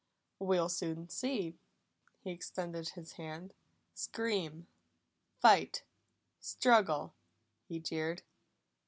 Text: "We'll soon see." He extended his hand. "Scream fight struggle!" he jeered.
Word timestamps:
"We'll 0.39 0.67
soon 0.69 1.09
see." 1.09 1.59
He 2.21 2.31
extended 2.31 2.89
his 2.89 3.11
hand. 3.11 3.53
"Scream 3.93 4.65
fight 5.39 5.83
struggle!" 6.39 7.13
he 7.67 7.79
jeered. 7.79 8.23